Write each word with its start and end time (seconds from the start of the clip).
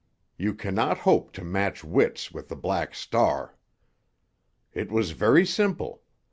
You 0.35 0.55
cannot 0.55 0.97
hope 0.97 1.31
to 1.33 1.43
match 1.43 1.83
wits 1.83 2.31
with 2.31 2.49
the 2.49 2.55
Black 2.55 2.95
Star. 2.95 3.55
"It 4.73 4.91
was 4.91 5.11
very 5.11 5.45
simple. 5.45 6.01